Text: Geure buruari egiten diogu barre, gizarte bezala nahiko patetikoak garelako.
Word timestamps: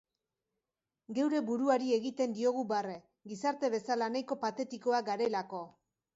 Geure 1.17 1.41
buruari 1.49 1.91
egiten 1.97 2.33
diogu 2.39 2.65
barre, 2.73 2.97
gizarte 3.35 3.71
bezala 3.77 4.09
nahiko 4.17 4.41
patetikoak 4.49 5.09
garelako. 5.13 5.63